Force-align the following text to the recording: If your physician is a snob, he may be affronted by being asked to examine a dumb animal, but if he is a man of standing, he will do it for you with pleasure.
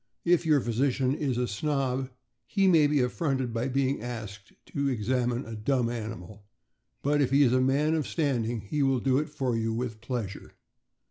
If 0.25 0.47
your 0.47 0.59
physician 0.61 1.13
is 1.13 1.37
a 1.37 1.47
snob, 1.47 2.09
he 2.47 2.67
may 2.67 2.87
be 2.87 3.01
affronted 3.01 3.53
by 3.53 3.67
being 3.67 4.01
asked 4.01 4.51
to 4.73 4.87
examine 4.89 5.45
a 5.45 5.55
dumb 5.55 5.91
animal, 5.91 6.43
but 7.03 7.21
if 7.21 7.29
he 7.29 7.43
is 7.43 7.53
a 7.53 7.61
man 7.61 7.93
of 7.93 8.07
standing, 8.07 8.61
he 8.61 8.81
will 8.81 8.99
do 8.99 9.19
it 9.19 9.29
for 9.29 9.55
you 9.55 9.71
with 9.71 10.01
pleasure. 10.01 10.53